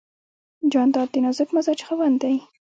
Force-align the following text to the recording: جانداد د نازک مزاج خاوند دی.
جانداد 0.73 1.07
د 1.13 1.15
نازک 1.23 1.49
مزاج 1.55 1.79
خاوند 1.87 2.15
دی. 2.23 2.35